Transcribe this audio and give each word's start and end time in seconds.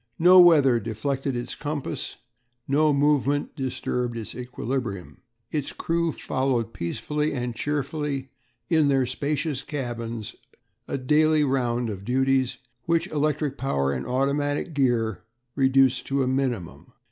No 0.17 0.39
weather 0.41 0.79
deflected 0.79 1.37
its 1.37 1.53
compass, 1.53 2.15
no 2.67 2.91
movement 2.91 3.55
disturbed 3.55 4.17
its 4.17 4.33
equilibrium. 4.33 5.21
Its 5.51 5.71
crew 5.71 6.11
followed 6.11 6.73
peacefully 6.73 7.33
and 7.35 7.55
cheerfully 7.55 8.31
in 8.67 8.87
their 8.87 9.05
spacious 9.05 9.61
cabins 9.61 10.35
a 10.87 10.97
daily 10.97 11.43
round 11.43 11.91
of 11.91 12.03
duties 12.03 12.57
which 12.85 13.05
electric 13.09 13.59
power 13.59 13.91
and 13.93 14.07
automatic 14.07 14.73
gear 14.73 15.21
reduced 15.55 16.07
to 16.07 16.23
a 16.23 16.27
minimum. 16.27 16.91